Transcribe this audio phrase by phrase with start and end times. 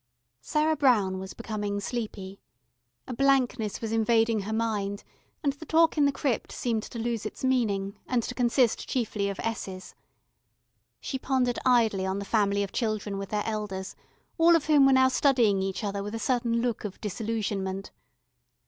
[0.41, 2.41] Sarah Brown was becoming sleepy.
[3.05, 5.03] A blankness was invading her mind,
[5.43, 9.29] and the talk in the crypt seemed to lose its meaning, and to consist chiefly
[9.29, 9.93] of S's.
[11.01, 13.95] She pondered idly on the family of children with their elders,
[14.39, 17.91] all of whom were now studying each other with a certain look of disillusionment.